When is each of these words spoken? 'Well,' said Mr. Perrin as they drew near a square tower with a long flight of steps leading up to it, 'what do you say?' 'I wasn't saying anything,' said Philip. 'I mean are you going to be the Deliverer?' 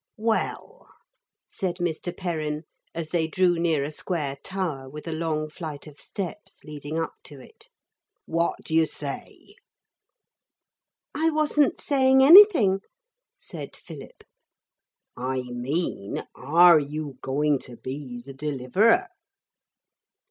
'Well,' 0.17 0.87
said 1.47 1.75
Mr. 1.75 2.11
Perrin 2.17 2.63
as 2.95 3.09
they 3.09 3.27
drew 3.27 3.59
near 3.59 3.83
a 3.83 3.91
square 3.91 4.35
tower 4.43 4.89
with 4.89 5.07
a 5.07 5.11
long 5.13 5.47
flight 5.47 5.85
of 5.85 6.01
steps 6.01 6.63
leading 6.63 6.97
up 6.97 7.13
to 7.25 7.39
it, 7.39 7.69
'what 8.25 8.63
do 8.65 8.73
you 8.73 8.87
say?' 8.87 9.53
'I 11.13 11.29
wasn't 11.29 11.79
saying 11.79 12.23
anything,' 12.23 12.81
said 13.37 13.75
Philip. 13.75 14.23
'I 15.15 15.43
mean 15.51 16.23
are 16.33 16.79
you 16.79 17.19
going 17.21 17.59
to 17.59 17.77
be 17.77 18.23
the 18.25 18.33
Deliverer?' 18.33 19.05